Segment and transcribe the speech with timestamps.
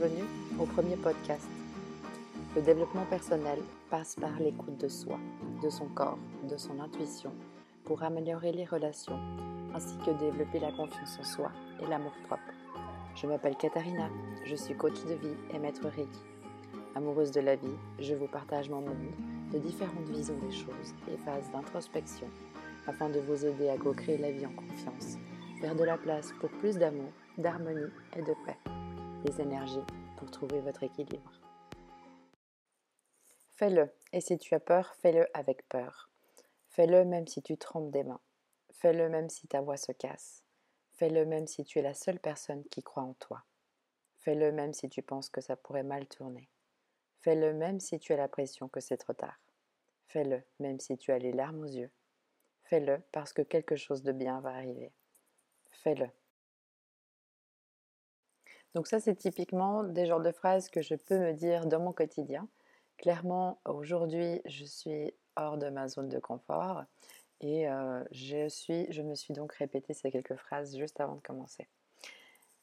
[0.00, 0.24] bienvenue
[0.58, 1.46] au premier podcast.
[2.56, 3.58] Le développement personnel
[3.90, 5.18] passe par l'écoute de soi,
[5.62, 7.30] de son corps, de son intuition,
[7.84, 9.18] pour améliorer les relations,
[9.74, 11.52] ainsi que développer la confiance en soi
[11.82, 12.42] et l'amour propre.
[13.14, 14.08] Je m'appelle Katharina,
[14.46, 16.20] je suis coach de vie et maître Reiki.
[16.94, 18.96] Amoureuse de la vie, je vous partage mon monde
[19.52, 22.28] de différentes visions des choses et phases d'introspection
[22.86, 25.18] afin de vous aider à co-créer la vie en confiance,
[25.60, 28.56] faire de la place pour plus d'amour, d'harmonie et de paix
[29.24, 29.84] des énergies
[30.16, 31.32] pour trouver votre équilibre.
[33.50, 36.10] Fais-le, et si tu as peur, fais-le avec peur.
[36.68, 38.20] Fais-le même si tu trembles des mains.
[38.72, 40.44] Fais-le même si ta voix se casse.
[40.94, 43.42] Fais-le même si tu es la seule personne qui croit en toi.
[44.18, 46.48] Fais-le même si tu penses que ça pourrait mal tourner.
[47.20, 49.38] Fais-le même si tu as l'impression que c'est trop tard.
[50.06, 51.90] Fais-le même si tu as les larmes aux yeux.
[52.64, 54.92] Fais-le parce que quelque chose de bien va arriver.
[55.70, 56.08] Fais-le.
[58.74, 61.92] Donc ça, c'est typiquement des genres de phrases que je peux me dire dans mon
[61.92, 62.48] quotidien.
[62.98, 66.84] Clairement, aujourd'hui, je suis hors de ma zone de confort
[67.40, 71.20] et euh, je, suis, je me suis donc répété ces quelques phrases juste avant de
[71.20, 71.66] commencer.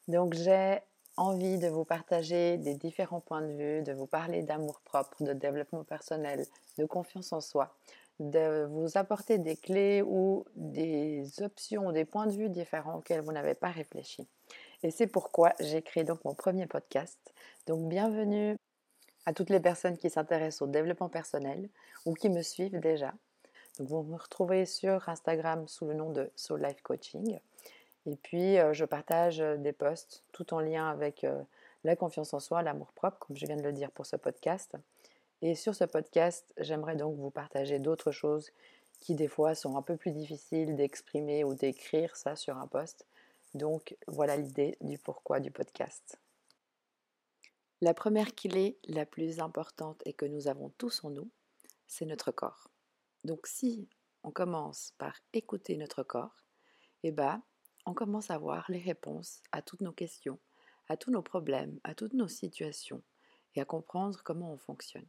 [0.06, 0.78] Donc j'ai
[1.16, 5.32] envie de vous partager des différents points de vue, de vous parler d'amour propre, de
[5.32, 6.46] développement personnel,
[6.78, 7.74] de confiance en soi,
[8.20, 13.32] de vous apporter des clés ou des options, des points de vue différents auxquels vous
[13.32, 14.26] n'avez pas réfléchi.
[14.84, 17.18] Et c'est pourquoi j'ai créé donc mon premier podcast.
[17.66, 18.56] Donc bienvenue
[19.26, 21.68] à toutes les personnes qui s'intéressent au développement personnel
[22.06, 23.12] ou qui me suivent déjà.
[23.80, 27.40] Donc vous me retrouvez sur Instagram sous le nom de Soul Life Coaching.
[28.06, 31.42] Et puis euh, je partage des posts tout en lien avec euh,
[31.82, 34.76] la confiance en soi, l'amour propre, comme je viens de le dire pour ce podcast.
[35.42, 38.52] Et sur ce podcast, j'aimerais donc vous partager d'autres choses
[39.00, 43.06] qui des fois sont un peu plus difficiles d'exprimer ou d'écrire ça sur un post.
[43.58, 46.20] Donc voilà l'idée du pourquoi du podcast.
[47.80, 51.28] La première clé la plus importante et que nous avons tous en nous,
[51.88, 52.70] c'est notre corps.
[53.24, 53.88] Donc si
[54.22, 56.44] on commence par écouter notre corps,
[57.02, 57.42] eh ben,
[57.84, 60.38] on commence à voir les réponses à toutes nos questions,
[60.88, 63.02] à tous nos problèmes, à toutes nos situations
[63.56, 65.08] et à comprendre comment on fonctionne.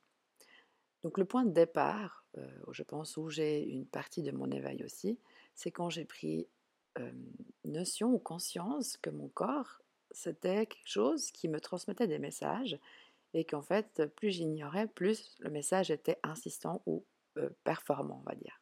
[1.03, 4.83] Donc le point de départ, euh, je pense où j'ai une partie de mon éveil
[4.83, 5.19] aussi,
[5.53, 6.49] c'est quand j'ai pris
[7.65, 12.79] notion ou conscience que mon corps, c'était quelque chose qui me transmettait des messages
[13.33, 17.05] et qu'en fait, plus j'ignorais, plus le message était insistant ou
[17.63, 18.59] performant, on va dire.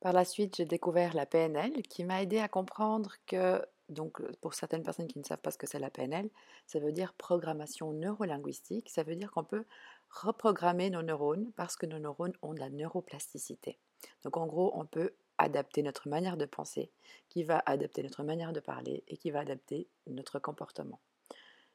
[0.00, 4.52] Par la suite, j'ai découvert la PNL qui m'a aidé à comprendre que, donc pour
[4.52, 6.28] certaines personnes qui ne savent pas ce que c'est la PNL,
[6.66, 9.64] ça veut dire programmation neurolinguistique, ça veut dire qu'on peut
[10.10, 13.78] reprogrammer nos neurones parce que nos neurones ont de la neuroplasticité.
[14.22, 16.90] Donc en gros, on peut adapter notre manière de penser,
[17.28, 21.00] qui va adapter notre manière de parler et qui va adapter notre comportement.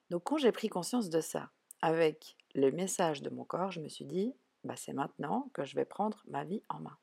[0.09, 3.89] Donc quand j'ai pris conscience de ça, avec le message de mon corps, je me
[3.89, 4.33] suis dit,
[4.63, 6.97] bah, c'est maintenant que je vais prendre ma vie en main.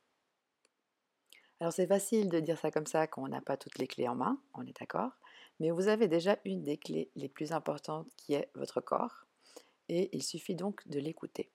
[1.61, 4.09] Alors c'est facile de dire ça comme ça quand on n'a pas toutes les clés
[4.09, 5.13] en main, on est d'accord,
[5.59, 9.27] mais vous avez déjà une des clés les plus importantes qui est votre corps,
[9.89, 11.51] et il suffit donc de l'écouter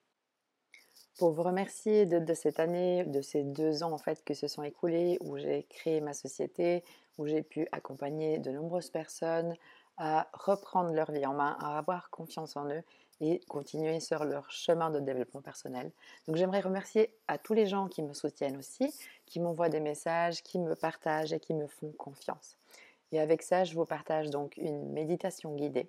[1.18, 4.62] pour vous remercier de, cette année, de ces deux ans en fait qui se sont
[4.62, 6.82] écoulés, où j'ai créé ma société,
[7.18, 9.54] où j'ai pu accompagner de nombreuses personnes
[9.98, 12.82] à reprendre leur vie en main, à avoir confiance en eux
[13.20, 15.92] et continuer sur leur chemin de développement personnel.
[16.26, 18.92] Donc j'aimerais remercier à tous les gens qui me soutiennent aussi,
[19.26, 22.56] qui m'envoient des messages, qui me partagent et qui me font confiance.
[23.12, 25.88] Et avec ça, je vous partage donc une méditation guidée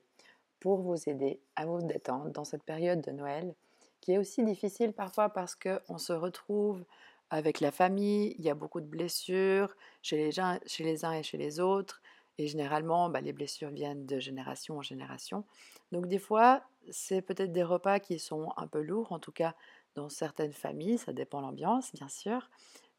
[0.59, 3.55] pour vous aider à vous détendre dans cette période de Noël
[4.03, 6.83] qui est aussi difficile parfois parce qu'on se retrouve
[7.29, 11.59] avec la famille, il y a beaucoup de blessures chez les, uns, et chez les
[11.61, 12.01] autres,
[12.37, 15.45] et généralement, bah, les blessures viennent de génération en génération.
[15.93, 19.55] Donc des fois, c'est peut-être des repas qui sont un peu lourds, en tout cas
[19.95, 22.49] dans certaines familles, ça dépend l'ambiance, bien sûr.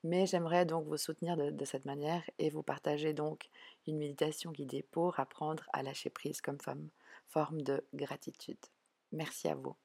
[0.05, 3.51] Mais j'aimerais donc vous soutenir de, cette manière et vous partager donc
[3.87, 6.59] une méditation guidée pour apprendre à lâcher prise comme
[7.27, 8.59] forme de gratitude.
[9.13, 9.77] Merci à vous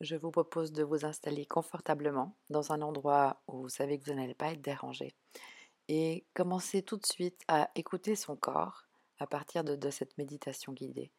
[0.00, 4.16] je vous propose de vous installer confortablement dans un endroit où vous savez que vous
[4.16, 5.14] n'allez pas être dérangé
[5.88, 8.86] et commencer tout de suite à écouter son corps
[9.18, 11.10] à partir de, cette méditation guidée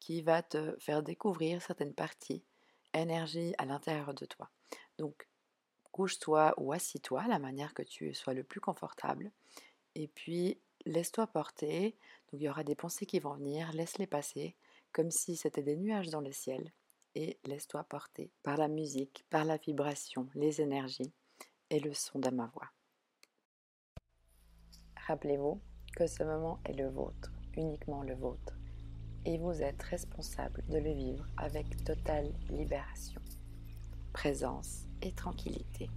[0.00, 2.44] qui va te faire découvrir certaines parties,
[2.92, 4.50] énergie à l'intérieur de toi.
[4.98, 5.26] Donc,
[5.90, 9.30] couche-toi ou assis-toi, la manière que tu sois le plus confortable,
[9.94, 11.96] et puis laisse-toi porter.
[12.30, 14.54] Donc, il y aura des pensées qui vont venir, laisse-les passer,
[14.92, 16.72] comme si c'était des nuages dans le ciel,
[17.16, 21.14] et laisse-toi porter par la musique, par la vibration, les énergies
[21.70, 22.70] et le son de ma voix.
[25.06, 25.60] Rappelez-vous
[25.96, 28.58] que ce moment est le vôtre, uniquement le vôtre,
[29.24, 33.22] et vous êtes responsable de le vivre avec totale libération,
[34.12, 35.88] présence et tranquillité.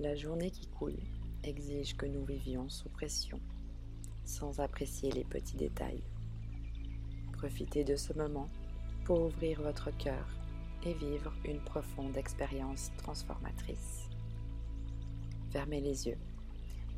[0.00, 0.98] La journée qui coule
[1.44, 3.40] exige que nous vivions sous pression,
[4.24, 6.02] sans apprécier les petits détails.
[7.32, 8.48] Profitez de ce moment
[9.04, 10.26] pour ouvrir votre cœur
[10.84, 14.08] et vivre une profonde expérience transformatrice.
[15.50, 16.18] Fermez les yeux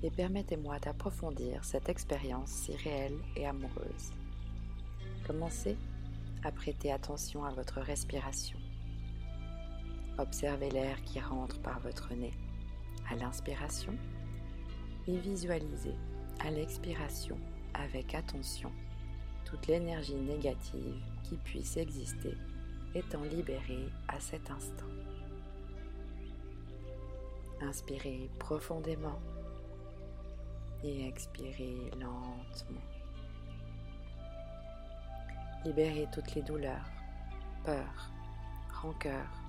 [0.02, 4.12] et permettez-moi d'approfondir cette expérience si réelle et amoureuse.
[5.26, 5.76] Commencez
[6.42, 8.58] à prêter attention à votre respiration.
[10.18, 12.34] Observez l'air qui rentre par votre nez
[13.10, 13.94] à l'inspiration
[15.06, 15.94] et visualisez
[16.40, 17.38] à l'expiration
[17.74, 18.70] avec attention
[19.44, 22.36] toute l'énergie négative qui puisse exister
[22.94, 24.86] étant libérée à cet instant.
[27.60, 29.20] Inspirez profondément
[30.82, 32.80] et expirez lentement.
[35.64, 36.90] Libérez toutes les douleurs,
[37.64, 38.10] peurs,
[38.82, 39.40] rancœurs,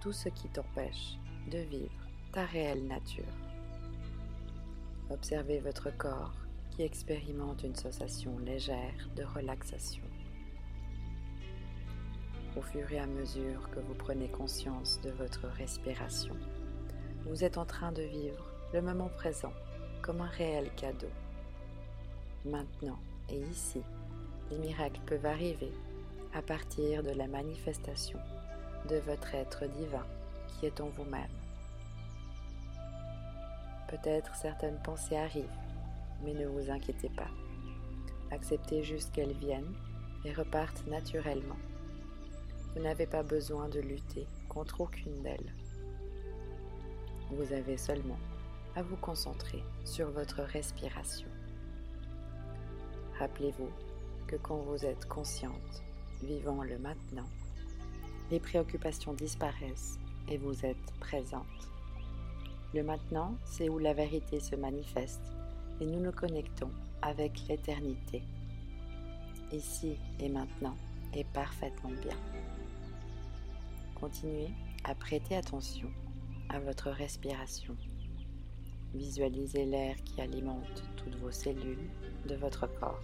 [0.00, 1.18] tout ce qui t'empêche
[1.50, 3.24] de vivre ta réelle nature.
[5.10, 6.43] Observez votre corps
[6.74, 10.02] qui expérimente une sensation légère de relaxation.
[12.56, 16.34] Au fur et à mesure que vous prenez conscience de votre respiration,
[17.26, 19.52] vous êtes en train de vivre le moment présent
[20.02, 21.10] comme un réel cadeau.
[22.44, 22.98] Maintenant
[23.28, 23.80] et ici,
[24.50, 25.72] les miracles peuvent arriver
[26.34, 28.18] à partir de la manifestation
[28.88, 30.04] de votre être divin
[30.48, 31.22] qui est en vous-même.
[33.88, 35.63] Peut-être certaines pensées arrivent,
[36.24, 37.30] mais ne vous inquiétez pas.
[38.30, 39.74] Acceptez juste qu'elles viennent
[40.24, 41.56] et repartent naturellement.
[42.74, 45.54] Vous n'avez pas besoin de lutter contre aucune d'elles.
[47.30, 48.18] Vous avez seulement
[48.74, 51.28] à vous concentrer sur votre respiration.
[53.18, 53.70] Rappelez-vous
[54.26, 55.82] que quand vous êtes consciente,
[56.22, 57.28] vivant le maintenant,
[58.30, 59.98] les préoccupations disparaissent
[60.28, 61.46] et vous êtes présente.
[62.72, 65.33] Le maintenant, c'est où la vérité se manifeste
[65.80, 66.70] et nous nous connectons
[67.02, 68.22] avec l'éternité.
[69.52, 70.76] Ici et maintenant
[71.12, 72.16] est parfaitement bien.
[73.94, 74.50] Continuez
[74.84, 75.88] à prêter attention
[76.48, 77.76] à votre respiration.
[78.94, 81.90] Visualisez l'air qui alimente toutes vos cellules
[82.26, 83.00] de votre corps.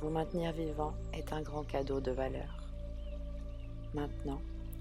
[0.00, 2.62] Vous maintenir vivant est un grand cadeau de valeur.
[3.94, 4.40] Maintenant,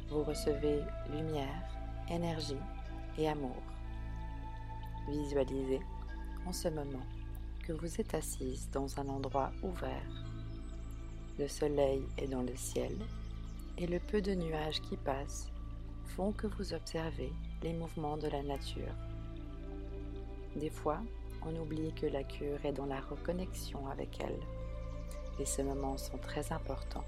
[0.09, 0.81] vous recevez
[1.11, 1.63] lumière,
[2.09, 2.57] énergie
[3.17, 3.55] et amour.
[5.07, 5.81] Visualisez
[6.47, 7.05] en ce moment
[7.63, 10.25] que vous êtes assise dans un endroit ouvert.
[11.37, 12.95] Le soleil est dans le ciel
[13.77, 15.51] et le peu de nuages qui passent
[16.15, 17.31] font que vous observez
[17.61, 18.95] les mouvements de la nature.
[20.55, 21.01] Des fois,
[21.45, 24.39] on oublie que la cure est dans la reconnexion avec elle.
[25.39, 27.05] Et ces moments sont très importants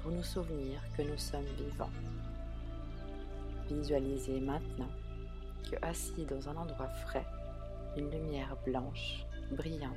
[0.00, 1.90] pour nous souvenir que nous sommes vivants.
[3.68, 4.88] Visualisez maintenant
[5.70, 7.26] que assis dans un endroit frais,
[7.96, 9.92] une lumière blanche, brillante,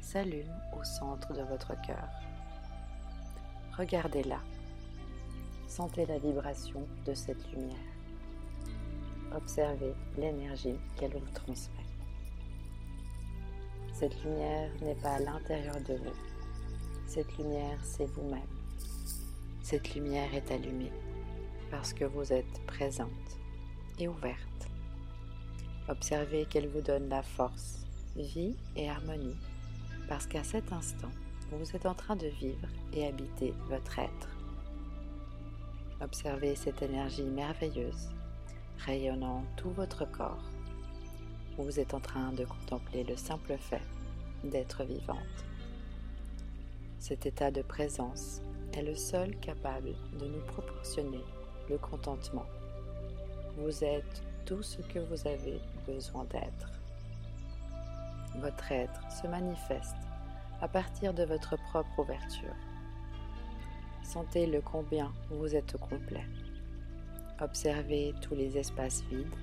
[0.00, 2.08] s'allume au centre de votre cœur.
[3.76, 4.40] Regardez-la.
[5.68, 7.76] Sentez la vibration de cette lumière.
[9.34, 11.84] Observez l'énergie qu'elle vous transmet.
[13.92, 16.16] Cette lumière n'est pas à l'intérieur de vous.
[17.06, 18.40] Cette lumière, c'est vous-même.
[19.62, 20.92] Cette lumière est allumée
[21.70, 23.10] parce que vous êtes présente
[23.98, 24.55] et ouverte.
[25.88, 29.36] Observez qu'elle vous donne la force, vie et harmonie
[30.08, 31.10] parce qu'à cet instant,
[31.52, 34.28] vous êtes en train de vivre et habiter votre être.
[36.00, 38.10] Observez cette énergie merveilleuse
[38.78, 40.50] rayonnant tout votre corps.
[41.56, 43.82] Vous êtes en train de contempler le simple fait
[44.44, 45.16] d'être vivante.
[46.98, 48.42] Cet état de présence
[48.74, 51.24] est le seul capable de nous proportionner
[51.70, 52.46] le contentement.
[53.56, 56.70] Vous êtes tout ce que vous avez besoin d'être.
[58.36, 59.96] Votre être se manifeste
[60.60, 62.54] à partir de votre propre ouverture.
[64.02, 66.24] Sentez le combien vous êtes complet.
[67.40, 69.34] Observez tous les espaces vides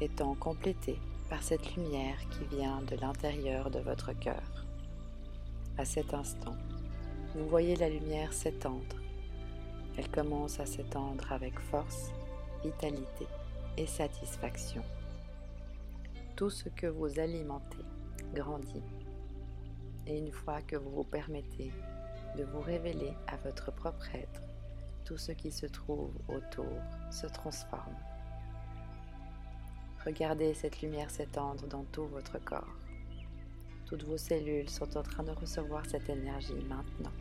[0.00, 4.42] étant complétés par cette lumière qui vient de l'intérieur de votre cœur.
[5.78, 6.56] À cet instant,
[7.34, 8.96] vous voyez la lumière s'étendre.
[9.96, 12.10] Elle commence à s'étendre avec force,
[12.64, 13.26] vitalité
[13.76, 14.82] et satisfaction.
[16.40, 17.84] Tout ce que vous alimentez
[18.32, 18.82] grandit.
[20.06, 21.70] Et une fois que vous vous permettez
[22.38, 24.40] de vous révéler à votre propre être,
[25.04, 26.80] tout ce qui se trouve autour
[27.10, 27.94] se transforme.
[30.06, 32.74] Regardez cette lumière s'étendre dans tout votre corps.
[33.84, 37.12] Toutes vos cellules sont en train de recevoir cette énergie maintenant.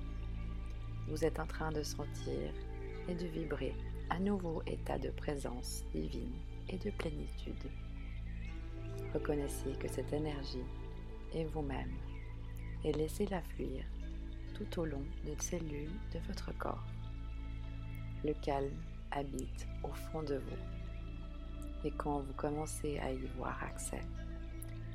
[1.09, 2.53] Vous êtes en train de sentir
[3.09, 3.75] et de vibrer
[4.11, 7.69] un nouveau état de présence divine et de plénitude.
[9.13, 10.63] Reconnaissez que cette énergie
[11.33, 11.93] est vous-même
[12.83, 13.83] et laissez-la fluir
[14.53, 16.85] tout au long des cellules de votre corps.
[18.23, 18.77] Le calme
[19.11, 24.01] habite au fond de vous et quand vous commencez à y voir accès,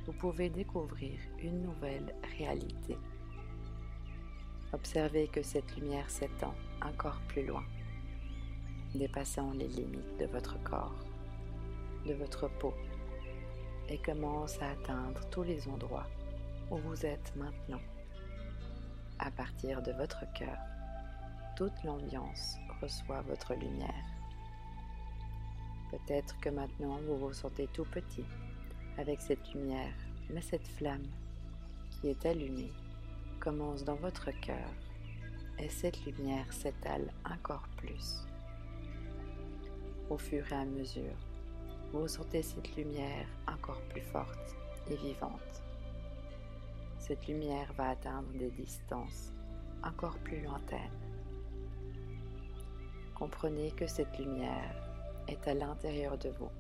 [0.06, 2.96] vous pouvez découvrir une nouvelle réalité.
[4.73, 7.64] Observez que cette lumière s'étend encore plus loin,
[8.94, 10.94] dépassant les limites de votre corps,
[12.06, 12.75] de votre peau,
[13.88, 16.06] et commence à atteindre tous les endroits
[16.70, 17.80] où vous êtes maintenant.
[19.18, 20.58] À partir de votre cœur,
[21.56, 24.04] toute l'ambiance reçoit votre lumière.
[25.90, 28.24] Peut-être que maintenant vous vous sentez tout petit
[28.98, 29.94] avec cette lumière,
[30.30, 31.06] mais cette flamme
[31.90, 32.72] qui est allumée
[33.38, 34.70] commence dans votre cœur
[35.58, 38.24] et cette lumière s'étale encore plus.
[40.10, 41.16] Au fur et à mesure,
[41.94, 44.56] vous sentez cette lumière encore plus forte
[44.90, 45.62] et vivante.
[46.98, 49.32] Cette lumière va atteindre des distances
[49.84, 50.80] encore plus lointaines.
[53.14, 54.74] Comprenez que cette lumière
[55.28, 56.50] est à l'intérieur de vous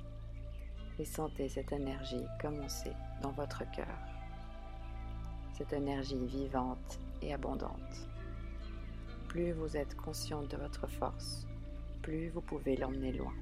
[1.00, 3.98] et sentez cette énergie commencer dans votre cœur.
[5.52, 8.08] Cette énergie vivante et abondante.
[9.26, 11.44] Plus vous êtes consciente de votre force,
[12.02, 13.34] plus vous pouvez l'emmener loin.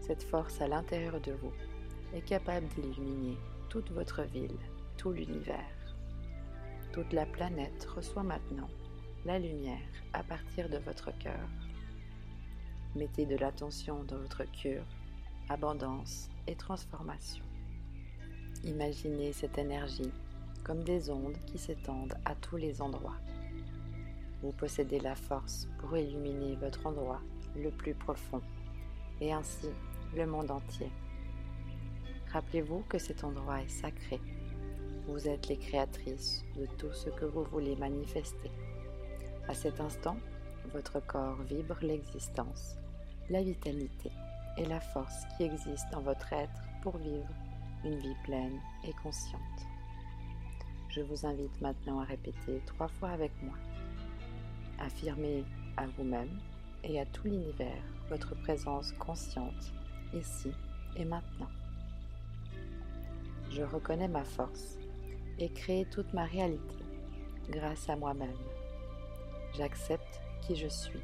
[0.00, 1.52] Cette force à l'intérieur de vous
[2.14, 3.36] est capable d'illuminer
[3.68, 4.58] toute votre ville,
[4.96, 5.94] tout l'univers.
[6.92, 8.68] Toute la planète reçoit maintenant
[9.24, 9.78] la lumière
[10.12, 11.48] à partir de votre cœur.
[12.94, 14.84] Mettez de l'attention dans votre cure
[15.48, 17.44] abondance et transformation.
[18.64, 20.12] Imaginez cette énergie
[20.64, 23.18] comme des ondes qui s'étendent à tous les endroits.
[24.42, 27.20] Vous possédez la force pour illuminer votre endroit
[27.54, 28.42] le plus profond
[29.20, 29.68] et ainsi
[30.14, 30.90] le monde entier.
[32.32, 34.20] Rappelez-vous que cet endroit est sacré.
[35.06, 38.50] Vous êtes les créatrices de tout ce que vous voulez manifester.
[39.48, 40.16] À cet instant,
[40.72, 42.76] votre corps vibre l'existence,
[43.30, 44.10] la vitalité
[44.56, 47.28] et la force qui existe dans votre être pour vivre
[47.84, 49.40] une vie pleine et consciente.
[50.88, 53.54] Je vous invite maintenant à répéter trois fois avec moi.
[54.78, 55.44] Affirmez
[55.76, 56.40] à vous-même
[56.82, 59.72] et à tout l'univers votre présence consciente
[60.14, 60.52] ici
[60.96, 61.50] et maintenant.
[63.50, 64.78] Je reconnais ma force
[65.38, 66.76] et crée toute ma réalité
[67.50, 68.36] grâce à moi-même.
[69.56, 71.00] J'accepte qui je suis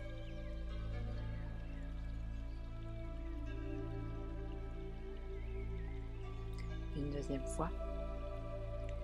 [6.97, 7.71] une deuxième fois.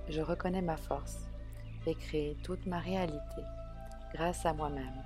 [0.09, 1.29] Je reconnais ma force
[1.87, 3.43] et crée toute ma réalité
[4.15, 5.05] grâce à moi-même.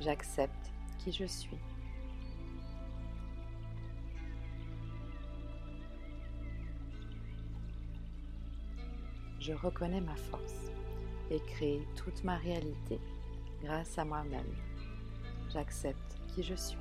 [0.00, 1.58] J'accepte qui je suis.
[9.42, 10.70] Je reconnais ma force
[11.28, 13.00] et crée toute ma réalité
[13.60, 14.54] grâce à moi-même.
[15.52, 16.78] J'accepte qui je suis.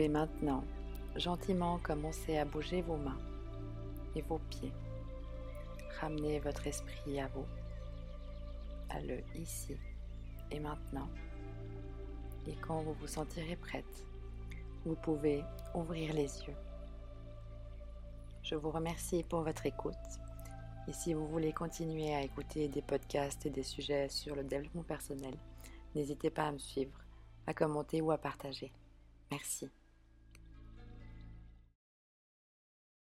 [0.00, 0.64] Pouvez maintenant
[1.14, 3.18] gentiment commencer à bouger vos mains
[4.16, 4.72] et vos pieds.
[6.00, 7.44] Ramenez votre esprit à vous,
[8.88, 9.76] à le ici
[10.50, 11.06] et maintenant.
[12.46, 14.06] Et quand vous vous sentirez prête,
[14.86, 16.56] vous pouvez ouvrir les yeux.
[18.42, 19.94] Je vous remercie pour votre écoute.
[20.88, 24.82] Et si vous voulez continuer à écouter des podcasts et des sujets sur le développement
[24.82, 25.34] personnel,
[25.94, 27.04] n'hésitez pas à me suivre,
[27.46, 28.72] à commenter ou à partager.
[29.30, 29.70] Merci.